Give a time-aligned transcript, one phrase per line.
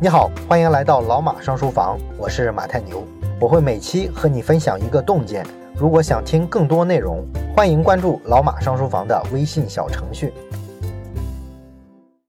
[0.00, 3.02] 你好，欢迎来到老马上书房，我是马太牛，
[3.40, 5.44] 我会每期和你分享一个洞见。
[5.74, 10.32] 如果想听更多内容，欢迎关注老马上书房的微信小程序。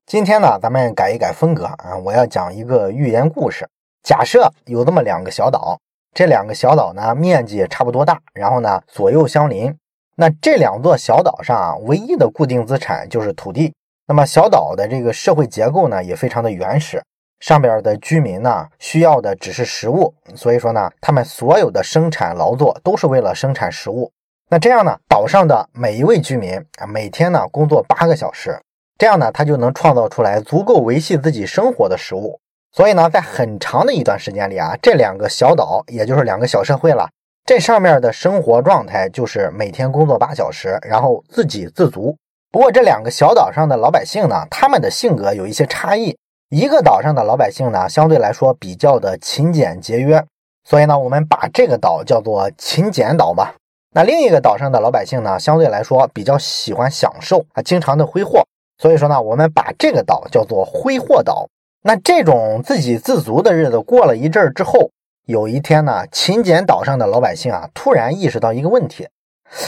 [0.07, 3.69] 今天呢，咱们改一改风格啊，我要讲一个寓言故事。
[4.01, 5.77] 假设有这么两个小岛，
[6.15, 9.71] 这两个小岛呢面积差不多大，然后呢左右相邻。
[10.15, 13.71] 那这两座小岛上啊，唯一的固定资产就是土地。
[14.07, 16.99] 那么小岛的这个社会结构呢，也非常的原始。
[17.39, 24.11] 上边的居民呢，需要的只是食物，所以说呢，他们所有的生产劳作都是为了生产食物。
[24.49, 28.59] 那这样呢，岛上的每一位居民啊，每天呢工作八个小时，
[28.97, 32.39] 这样呢，他就能创造出来足够维系自己生活的食物。
[32.71, 37.09] 所以呢，在很长的一段时间里啊，这两个小岛，也就是两个小社会了，
[37.45, 42.17] 这上面的生活状态就是每天工作八小时，然后自给自足。
[42.51, 46.17] 不过这两个小岛上的老百姓呢，他们的性格有一些差异。
[46.49, 50.25] 一个岛上的老百姓呢，相对来说比较的勤俭节约，
[50.63, 53.53] 所以呢，我们把这个岛叫做勤俭岛吧。
[53.91, 58.43] 那另一个岛上的老百姓呢，相对来说比较喜欢享受啊，经常的挥霍，
[58.79, 61.47] 所以说呢，我们把这个岛叫做挥霍岛。
[61.83, 64.89] 那这种自给自足的日子过了一阵儿之后，
[65.27, 69.07] 有一天呢，勤俭岛上的老百姓啊，突然意识到一个问题：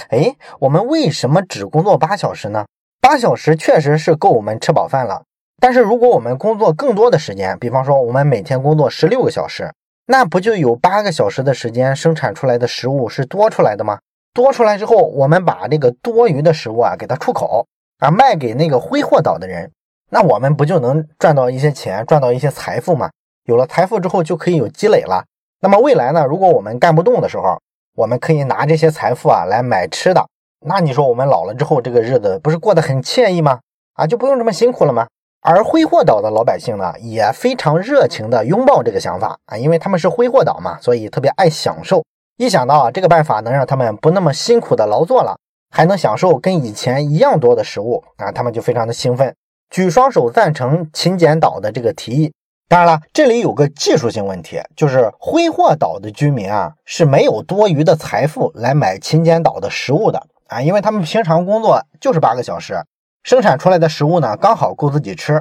[0.10, 2.66] 哎，我们为什么只工作八小时呢？
[3.00, 5.22] 八小时确实是够我们吃饱饭了。
[5.62, 9.72] 但是如果我们工作更多的时间，比方说我们每天工作十六个小时，
[10.08, 14.00] 那不就有八个小时的时间生产出来的食物是多出来的吗？
[14.34, 17.68] 多出来之后，我们把这个多余的食物啊给它出口
[18.00, 19.72] 啊卖给那个挥霍岛的人，
[20.10, 23.12] 那我们不就能赚到一些钱，赚到一些财富吗？
[23.46, 25.24] 有了财富之后就可以有积累了。
[25.62, 26.26] 那么未来呢？
[26.26, 27.62] 如果我们干不动的时候，
[27.96, 30.26] 我们可以拿这些财富啊来买吃的。
[30.66, 33.60] 那你说我们老了之后这个日子不是过得很惬意吗？
[33.94, 35.08] 啊，就不用这么辛苦了吗？
[35.44, 42.04] 而挥霍岛的老百姓呢，也非常热情的拥抱这个想法啊，因为他们是挥霍岛嘛，所以特别爱享受。
[42.38, 45.36] 一想到啊，这个办法能让他们不那么辛苦的劳作了，
[45.72, 49.36] 还能享受跟以前一样多的食物啊，他们就非常的兴奋，
[49.72, 52.32] 举双手赞成勤俭岛的这个提议。
[52.70, 62.80] 当然了，这里有个技术性问题，就是挥霍岛的居民啊是没有多余的财富来买勤俭岛的食物的啊，因为他们平常工作就是八个小时。
[63.24, 65.36] 生产出来的食物呢，刚好够自己吃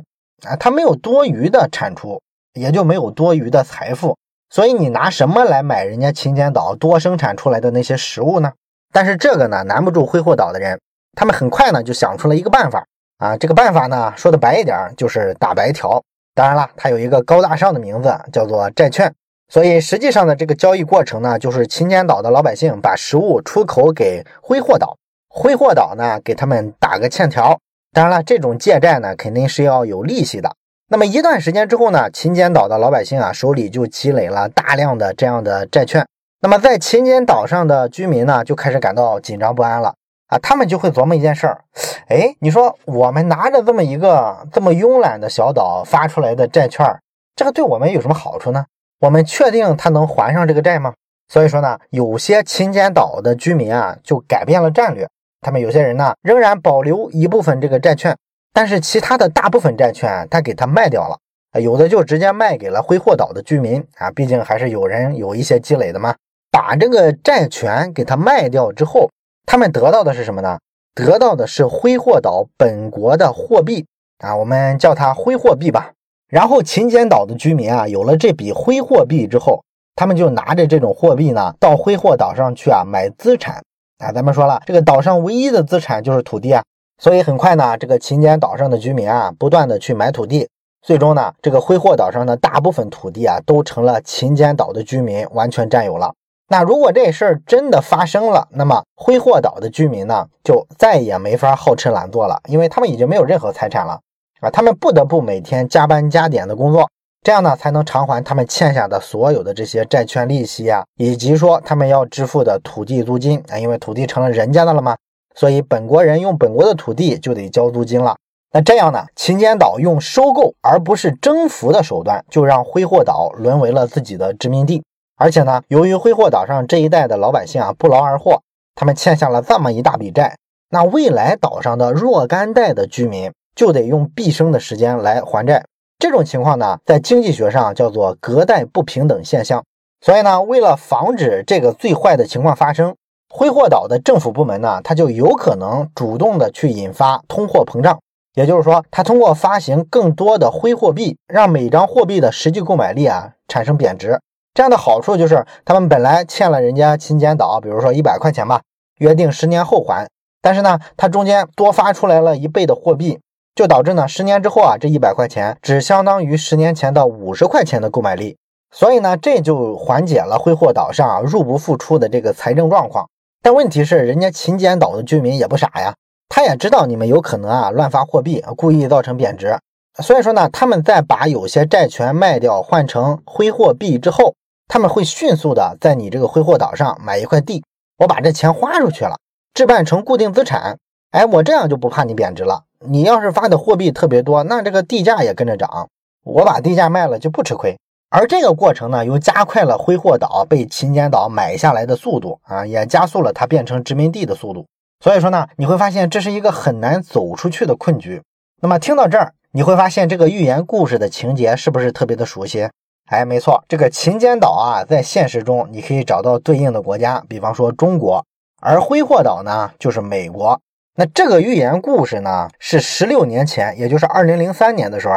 [0.46, 2.20] 啊，它没有多余的产出，
[2.54, 4.16] 也就没有多余的财富，
[4.50, 8.52] 所以你拿什么来买人家勤俭岛多生产出来的那些食物呢？
[8.92, 10.80] 但是这个呢，难不住挥霍岛的人，
[11.16, 12.84] 他们很快呢就想出了一个办法
[13.18, 16.02] 啊，这个办法呢，说的白一点就是打白条。
[16.34, 19.12] 当然了，它有一个高大上的名字，叫做债券。
[19.48, 24.96] 所以实际上的这个交易过程呢，就是勤俭岛的老百姓把食物出口给挥霍岛，
[25.28, 27.58] 挥霍岛呢给他们打个欠条。
[27.92, 30.54] 当然了，这种借债呢，肯定是要有利息的。
[30.88, 36.06] 那么一段时间之后呢，勤俭岛的老百姓啊，手里就积累了大量的这样的债券。
[36.40, 39.94] 那么在勤俭岛上的居民呢，就开始感到紧张不安了
[40.28, 40.38] 啊。
[40.38, 41.64] 他们就会琢磨一件事儿：
[42.08, 46.86] 哎，你说我们拿着这么一个这么慵懒的小岛发出来的债券，
[47.34, 48.64] 这个对我们有什么好处呢？
[49.00, 50.94] 我们确定他能还上这个债吗？
[51.28, 55.08] 所以说呢，有些勤俭岛的居民啊，就改变了战略。
[55.40, 58.16] 他们有些人呢，仍然保留一部分这个债券，
[58.52, 61.18] 但是其他的大部分债券他给他卖掉了，
[61.60, 66.14] 有的就直接卖给了挥霍岛的居民啊，毕竟还是有人有一些积累的嘛。
[66.52, 69.08] 把这个债权给他卖掉之后，
[69.46, 70.58] 他们得到的是什么呢？
[70.94, 73.86] 得到的是挥霍岛本国的货币
[74.18, 75.92] 啊，我们叫它挥霍币吧。
[76.28, 79.62] 然后勤俭岛的居民啊，有了这笔挥霍币之后，
[79.94, 83.62] 他们就拿着这种货币呢，到挥霍岛上去啊买资产。
[84.00, 86.62] 啊，咱们说了，这个岛上唯一的资产就是土地啊，
[86.98, 90.48] 所以很快呢，这个勤俭岛上的居民啊，不断的去买土地，
[90.80, 96.14] 最终呢，这个挥霍岛上的大部分土地啊，都成了勤俭岛的居民完全占有了。
[96.48, 104.00] 那如果这事儿真的发生了，那么挥霍岛的居民呢，就再也没法好吃懒做了，因为他们已经没有任何财产了
[104.40, 106.88] 啊，他们不得不每天加班加点的工作。
[107.22, 114.96] 这样呢，才能偿还他们欠下的所有的这些债券利息啊，以及说他们要支付的土地租金啊，因为土地成了人家的了嘛，
[115.34, 118.16] 所以本国人用本国的土地就得交租金了。
[118.52, 124.82] 那这样呢，勤俭岛用收购而不是征服的手段，就让挥霍岛沦为了自己的殖民地。
[125.16, 128.40] 而且呢，由于挥霍岛上这一代的老百姓啊不劳而获，
[128.74, 130.38] 他们欠下了这么一大笔债，
[130.70, 135.66] 那未来岛上的若干代的居民就得用毕生的时间来还债。
[136.00, 139.62] 这种情况呢，在经济学上叫做隔代不平等现象。
[140.00, 142.96] 所以呢，为了防止这个最坏的情况发生，
[143.28, 148.00] 挥霍岛的政府部门呢，它就有可能主动的去引发通货膨胀
[148.34, 154.18] 也就是说，他通过发行更多的灰货币，让每张货币的实际购买力啊产生贬值。
[154.54, 158.62] 这样的好处就是，他们本来欠了人家勤俭岛，比如说一百块钱吧，
[158.98, 160.08] 约定十年后还。
[160.40, 163.18] 但是呢，它中间多发出来了一倍的货币，
[163.60, 168.38] 就导致呢，十年之后啊，这一百块钱只相当于十年前的五十块钱的购买力。
[168.70, 173.10] 所以呢，这就缓解了挥霍岛上入不敷出的这个财政状况。
[173.42, 175.92] 但问题是，人家勤俭岛的居民也不傻呀。
[176.30, 179.58] 他也知道你们有可能啊乱发货币，故意造成贬值，
[180.02, 184.36] 所以说呢，他们在把有些债权卖掉换成挥霍币之后，
[184.68, 187.62] 他们会迅速的在你这个挥霍岛上买一块地，
[187.98, 189.18] 我把这钱花出去了，
[189.52, 190.78] 置办成固定资产，
[191.10, 192.62] 哎，我这样就不怕你贬值了。
[192.86, 195.88] 你要是发的货币特别多，那这个地价也跟着涨，
[196.24, 197.76] 我把地价卖了就不吃亏。
[198.08, 204.66] 而这个过程呢，又加快了挥霍岛被勤俭岛买下来的速度啊，也加速了它变成殖民地的速度。
[204.98, 208.20] 所以说呢，你会发现这是一个很难走出去的困局。
[208.60, 212.68] 那么听到这儿，你会发现这个寓言故事的情节是不是特别的熟悉？
[213.10, 218.24] 哎，没错，这个勤俭岛啊，在现实中你可以找到对应的国家，比方说中国，
[218.60, 220.60] 而挥霍岛呢就是美国。
[221.00, 225.14] 那这个寓言故事呢，是十六年前，也就是二零零三年的时候，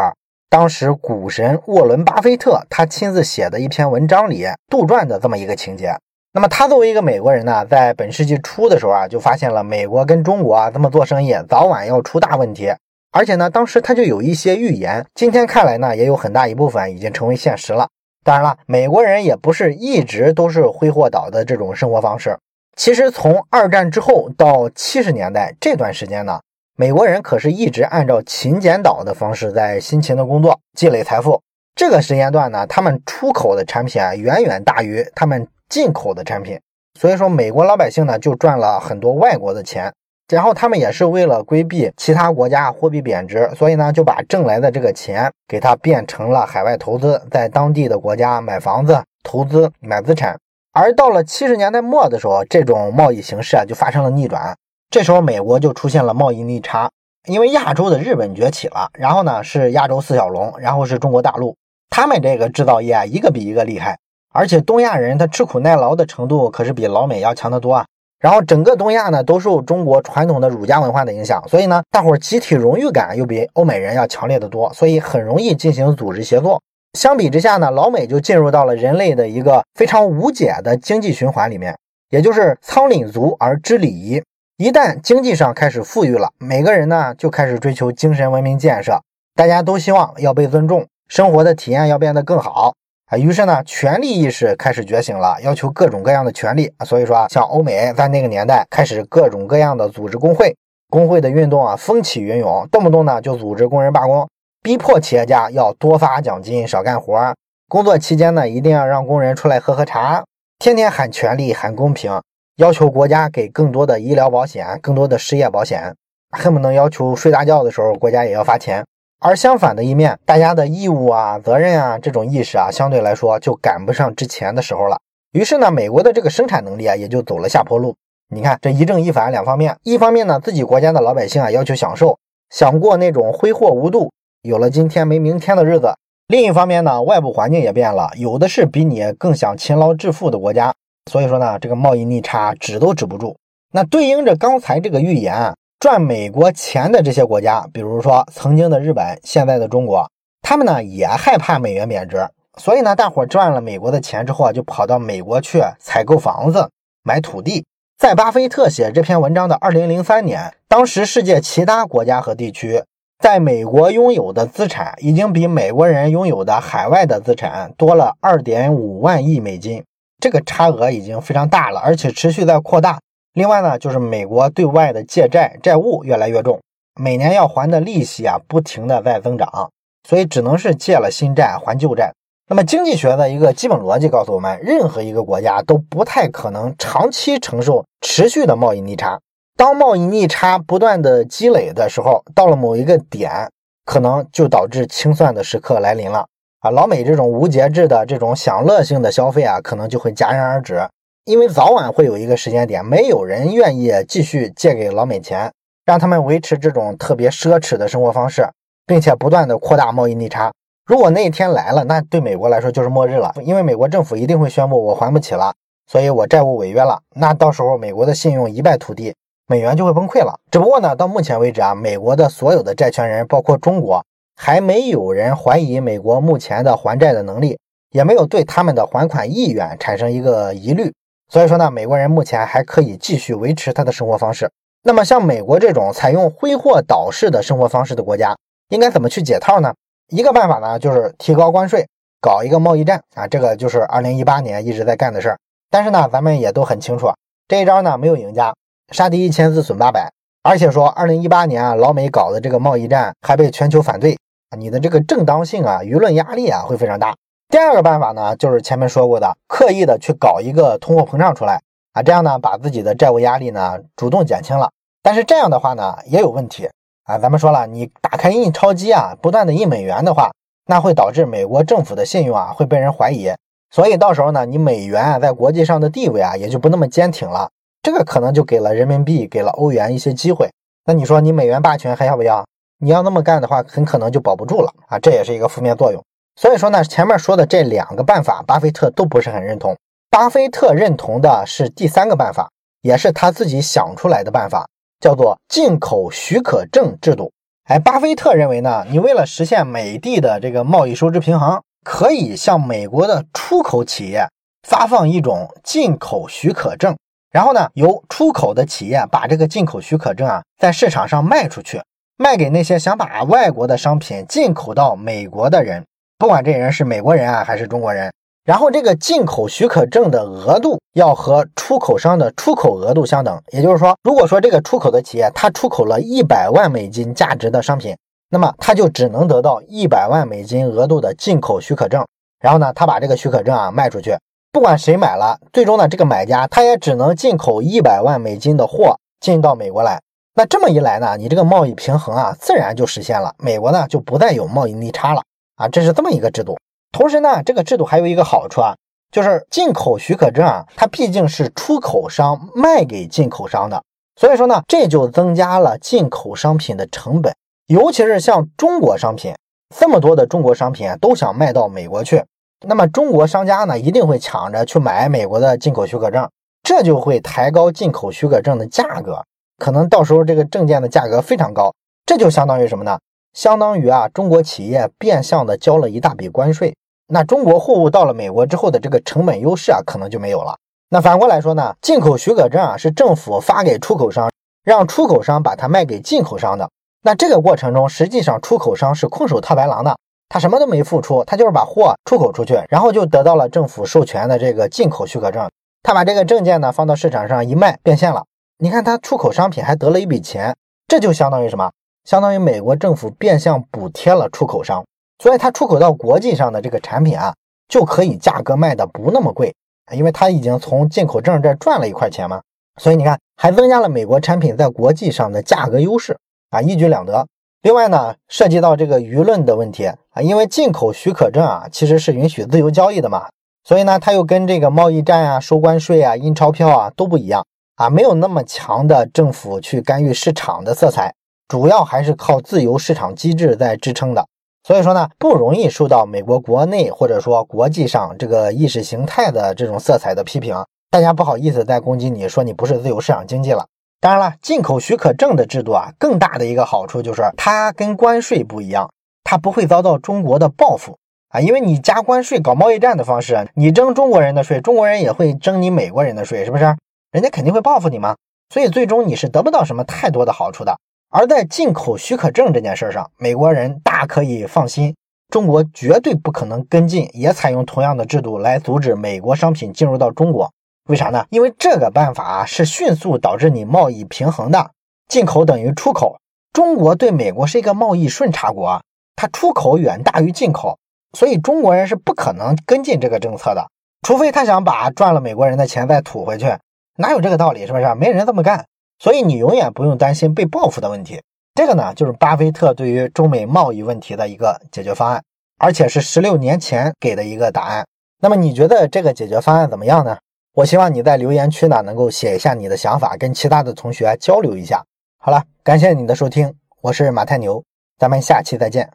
[0.50, 5.94] 当时股神沃伦·巴菲特他亲自写的一篇文章里杜撰的这么一个情节。
[6.32, 12.74] 那么他作为一个美国人呢，在本世纪初的时候啊，就发现了美国跟中国啊这么做生意，早晚要出大问题。
[13.12, 17.90] 而且呢，当时他就有一些预言，今天看来呢，也有很大一部分已经成为现实了。
[18.24, 22.38] 当然了，美国人也不是一直都是挥霍岛的这种生活方式。
[22.76, 26.40] 其实从二战之后到七十年代这段时间呢，
[26.76, 31.42] 美国人可是一直按照勤俭岛的方式在辛勤的工作，积累财富。
[31.76, 35.48] 这个时间段呢，他们出口的产品啊，远远大于他们。
[35.70, 36.60] 进口的产品，
[37.00, 39.92] 所以说美国老百姓呢就赚了很多外国的钱，
[40.28, 50.38] 然后他们也是为了规避其他国家货币贬值，所以呢就把挣来的这个钱给它变成了海外投资，在当地的国家买房子、投资、买资产。
[50.76, 54.58] 而到了七十年代末的时候，这种贸易形势啊就发生了逆转，
[54.90, 56.90] 这时候美国就出现了贸易逆差，
[57.28, 61.56] 因为亚洲的日本崛起了，然后呢是亚洲四小龙，然后是中国大陆，
[61.92, 64.00] 他们这个制造业啊一个比一个厉害。
[64.34, 67.86] 而且东亚人他吃苦耐劳的程度可是比老美要强得多啊。
[68.20, 76.60] 然后整个东亚呢都受中国传统的儒家文化的影响，所以呢大伙集体荣誉感又比欧美人要强烈的多，所以很容易进行组织协作。
[76.94, 81.76] 相比之下呢，老美就进入到了人类的一个非常无解的经济循环里面，
[82.10, 84.22] 也就是仓廪足而知礼仪。
[84.58, 89.02] 一旦经济上开始富裕了，每个人呢就开始追求精神文明建设，
[89.34, 92.74] 大家都希望要被尊重，生活的体验要变得更好
[93.08, 93.18] 啊。
[93.18, 96.72] 于是呢，权力意识开始觉醒了，要求各种各样的权利。
[96.86, 100.56] 所以说啊，像欧美在那个年代开始各种各样的组织工会，
[100.90, 104.30] 工会的运动啊风起云涌，动不动呢就组织工人罢工，
[104.64, 107.36] 逼迫企业家要多发奖金，少干活。
[107.68, 110.24] 工作期间呢，一定要让工人出来喝喝茶，
[110.58, 112.22] 天天喊权利，喊公平，
[112.56, 115.94] 要求国家给更多的医疗保险，更多的失业保险，
[116.32, 118.86] 恨不能要求睡大觉的时候国家也要发钱。
[119.20, 124.98] 而相反的一面，大家的义务啊、责任啊这种意识啊，相对来说就赶不上之前的时候了。
[125.34, 127.98] 于是呢，美国的这个生产能力啊，也就走了下坡路。
[128.30, 132.18] 你看这一正一反两方面，一方面呢，自己国家的老百姓啊要求享受，
[132.50, 134.10] 想过那种挥霍无度、
[134.44, 135.94] 有了今天没明天的日子；
[136.28, 140.74] 另一方面呢，外部环境也变了，有的是比你更想勤劳致富的国家。
[141.10, 143.38] 所以说呢，这个贸易逆差止都止不住。
[143.72, 145.54] 那对应着刚才这个预言。
[145.80, 150.10] 赚美国钱的这些国家，比如说曾经的日本，现在的中国，
[150.42, 152.26] 他们呢也害怕美元贬值，
[152.58, 156.70] 所以呢，大伙赚了美国的钱之后啊，就跑到美国去采购房子、
[157.04, 157.66] 买土地。
[157.98, 162.82] 在巴菲特写这篇文章的二零零三年，当时世界其他国家和地区
[163.24, 169.82] 在美国拥有的资产，已经比美国人拥有的海外的资产多了二点五万亿美金，
[170.20, 173.00] 这个差额已经非常大了，而且持续在扩大。
[173.34, 176.60] 另外呢，就是美国对外的借债债务越来越重，
[177.00, 179.72] 每年要还的利息啊，不停的在增长，
[180.06, 182.12] 所以只能是借了新债还旧债。
[182.50, 189.18] 那么经济学的一个基本逻辑告诉我们，任何一个国家都不太可能长期承受持续的贸易逆差。
[189.56, 193.50] 当贸易逆差不断的积累的时候，到了某一个点，
[193.86, 196.26] 可能就导致清算的时刻来临了
[196.60, 196.72] 啊！
[196.72, 200.82] 老美这种无节制的这种享乐性的消费啊，可能就会戛然而止。
[201.26, 205.52] 因为早晚会有一个时间点，没有人愿意继续借给老美钱，
[205.86, 208.46] 让他们维持这种特别奢侈的生活方式，
[208.86, 210.52] 并且不断的扩大贸易逆差。
[210.86, 215.54] 如果那一天来了，那对美国来说就是末日了，因为美国政府一定会宣布我还不起了，
[215.88, 217.00] 所以我债务违约了。
[217.16, 219.16] 那到时候美国的信用一败涂地，
[219.48, 220.40] 美元就会崩溃了。
[220.52, 227.60] 只不过呢，到目前为止啊，美国的所有的债权人，包括中国，还没有人怀疑美国目前的还债的能力，
[227.92, 230.94] 也没有对他们的还款意愿产生一个疑虑。
[231.32, 234.52] 所以说呢，美国人目前还可以继续维持他的生活方式。
[234.84, 238.36] 那么像美国这种采用挥霍岛式的生活方式的国家，
[238.70, 239.74] 应该怎么去解套呢？
[240.10, 241.88] 一个办法呢，就是提高关税，
[242.22, 245.40] 搞一个贸易战啊，这个就是二零一八年一直在干的事儿。
[245.72, 247.12] 但是呢，咱们也都很清楚，
[247.48, 248.54] 这一招呢没有赢家，
[248.94, 250.10] 杀敌一千自损八百。
[250.44, 254.18] 而且说二零一八年啊，老美搞的这个贸易战还被全球反对
[254.50, 257.16] 啊，你的这个正当性啊，舆论压力啊会非常大。
[257.50, 261.62] 第二个办法呢，就是前面说过的，刻意的去搞一个通货膨胀出来
[261.94, 264.70] 啊，这样呢把自己的债务压力呢主动减轻了。
[265.02, 266.70] 但是这样的话呢也有问题
[267.06, 270.32] 啊，咱们说了，你打开印钞机啊，不断的印美元的话，
[270.66, 273.32] 那会导致美国政府的信用啊会被人怀疑。
[273.72, 277.50] 所以到时候呢，你美元啊在国际上的地位啊也就不那么坚挺了，
[277.84, 280.50] 这个可能就给了人民币、给了欧元一些机会。
[280.86, 282.44] 那你说你美元霸权还要不要？
[282.80, 286.04] 你要那么干的话，很可能就保不住了啊，这也是一个负面作用。
[286.36, 289.78] 所以说呢，前面说的这两个办法，巴菲特都不是很认同。
[290.10, 292.50] 巴菲特认同的是第三个办法，
[292.82, 294.66] 也是他自己想出来的办法，
[295.00, 297.32] 叫做进口许可证制度。
[297.66, 301.62] 哎，巴菲特认为呢，你为了实现美帝的这个贸易收支平衡。
[301.86, 304.26] 可以向美国的出口企业
[304.66, 306.96] 发放一种进口许可证，
[307.34, 311.82] 然后呢，由出口的企业把这个进口许可证啊，在市场上卖出去，
[312.16, 315.84] 卖给那些想把外国的商品进口到美国的人，
[316.18, 318.14] 不管这人是美国人啊还是中国人。
[318.46, 327.96] 然后这个进口许可证的额度要和出口商的出口额度相等，也就是说，如果说这个出口的企业它出口了一百万美金价值的商品。
[328.30, 332.04] 那么他就只能得到一百万美金额度的进口许可证，
[332.40, 334.18] 然后呢，他把这个许可证啊卖出去，
[334.54, 340.00] 不管谁买了，最终呢，这个买家他也只能进口一百万美金的货进到美国来。
[340.36, 345.24] 那这么一来呢，你这个贸易平衡啊，自然就实现了，美国呢就不再有贸易逆差了
[345.56, 346.56] 啊，这是这么一个制度。
[346.92, 348.76] 同时呢，这个制度还有一个好处啊，
[349.12, 353.82] 就是进口许可证啊，它毕竟是出口商卖给进口商的，
[354.22, 357.34] 所以说呢，这就增加了进口商品的成本。
[357.66, 359.34] 尤其是像中国商品，
[359.76, 362.24] 这么多的中国商品都想卖到美国去，
[362.66, 366.30] 那么中国商家呢一定会抢着去买美国的进口许可证，
[366.64, 369.24] 这就会抬高进口许可证的价格，
[369.58, 371.74] 可能到时候这个证件的价格非常高，
[372.06, 372.98] 这就相当于什么呢？
[373.34, 376.76] 相当于啊中国企业变相的交了一大笔关税，
[377.08, 380.56] 那中国货物到了美国之后的这个成本优势啊可能就没有了。
[380.90, 384.30] 那反过来说呢，进口许可证啊是政府发给出口商，
[384.64, 386.70] 让出口商把它卖给进口商的。
[387.02, 389.98] 那这个过程中，实际上出口商是空手套白狼的，
[390.34, 395.48] 他什么都没付出，他就是把货出口出去，然后就得到了政府授权的这个进口许可证。
[395.84, 398.26] 他把这个证件呢放到市场上一卖，变现了。
[398.58, 400.56] 你看他出口商品还得了一笔钱，
[400.88, 401.70] 这就相当于什么？
[402.04, 404.84] 相当于美国政府变相补贴了出口商，
[405.20, 407.36] 所以他出口到国际上的这个产品啊，
[407.68, 409.54] 就可以价格卖的不那么贵，
[409.92, 412.42] 因为他已经从进口证这赚了一块钱嘛。
[412.82, 416.18] 所以你看，还增加了美国产品在国际上的价格优势。
[416.50, 417.28] 啊，一举两得。
[417.64, 423.30] 另外呢，涉及到这个舆论的问题啊，因为进口许可证啊，其实是允许自由交易的嘛，
[423.64, 427.46] 所以呢，它又跟这个贸易战啊、收关税啊、印钞票啊都不一样
[427.78, 431.14] 啊，没有那么强的政府去干预市场的色彩，
[431.48, 434.28] 主要还是靠自由市场机制在支撑的。
[434.68, 440.54] 所以说呢，不容易受到美国国内或者说国际上这个意识形态的这种色彩的批评，
[440.92, 443.68] 大家不好意思再攻击你说你不是自由市场经济了。
[444.04, 448.92] 当然了，进口许可证的制度啊，更大的一个好处就是它跟关税不一样，
[449.24, 450.98] 它不会遭到中国的报复
[451.30, 456.76] 啊，因为你加关税搞贸易战的方式，你征中国人的税，中国人也会征你美国人的税，是不是？
[457.14, 458.18] 人家肯定会报复你嘛，
[458.54, 460.78] 所以最终你是得不到什么太多的好处的。
[461.10, 464.94] 而在进口许可证这件事上，美国人大可以放心，
[465.30, 470.52] 中国绝对不可能跟进，也采用同样的制度来阻止美国商品进入到中国。
[470.90, 471.26] 为啥呢？
[471.30, 474.72] 因为这个办法是迅速导致你贸易平衡的，
[475.08, 476.18] 进口等于出口。
[476.52, 478.82] 中国对美国是一个贸易顺差国，
[479.16, 480.78] 它出口远大于进口，
[481.18, 483.68] 所以中国人是不可能跟进这个政策的，
[484.02, 486.58] 除非他想把赚了美国人的钱再吐回去，
[486.98, 487.66] 哪有这个道理？
[487.66, 487.96] 是不是？
[487.96, 488.66] 没人这么干，
[489.00, 491.22] 所以你永远不用担心被报复的问题。
[491.56, 495.24] 这个呢，就是巴菲特对于中美贸易问题的一个解决方案，
[495.60, 497.86] 而且是十六年前给的一个答案。
[498.20, 500.18] 那么你觉得这个解决方案怎么样呢？
[500.56, 504.86] 我希望你在留言区呢，能够写一下你的想法，跟其他的同学交流一下。
[505.18, 507.64] 好了，感谢你的收听，我是马太牛，
[507.98, 508.88] 咱们下期再见。